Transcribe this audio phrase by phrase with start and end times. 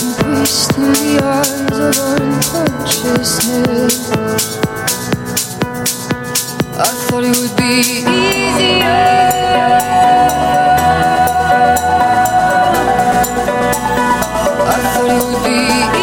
[0.00, 3.96] Pushed through the eyes of unconsciousness.
[6.72, 7.72] I thought it would be
[8.08, 9.00] easier.
[14.64, 15.99] I thought it would be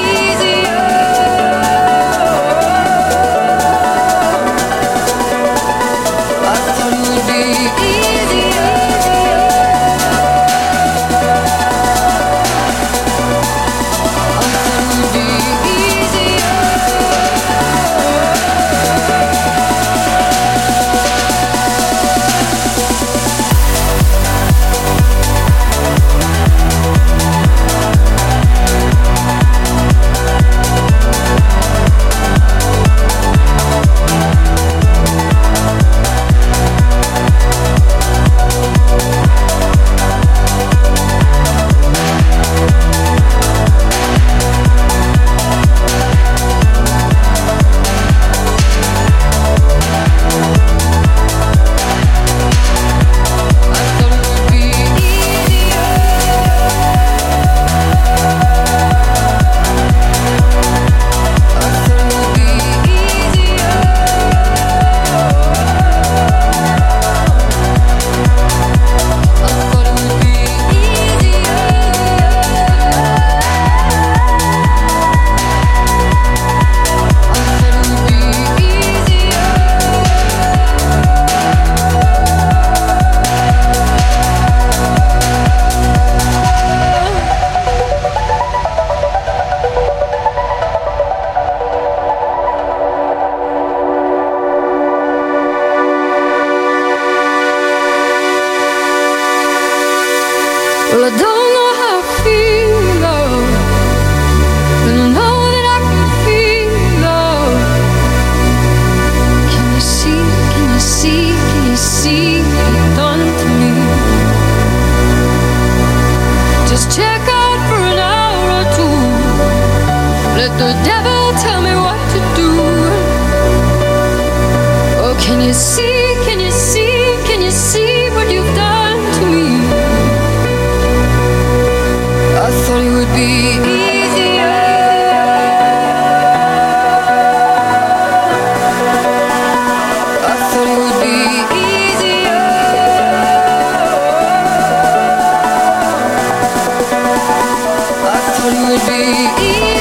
[149.10, 149.77] Easy.